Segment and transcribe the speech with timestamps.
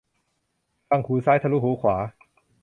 [0.89, 1.95] ฟังหูซ้าย ทะลุหูขวา